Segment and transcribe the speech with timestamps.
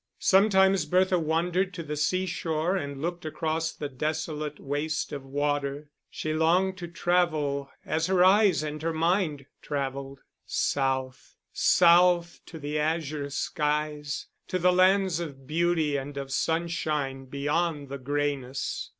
[0.17, 6.33] Sometimes Bertha wandered to the seashore and looked across the desolate waste of water; she
[6.33, 13.29] longed to travel as her eyes and her mind travelled, south, south to the azure
[13.29, 18.89] skies, to the lands of beauty and of sunshine beyond the grayness.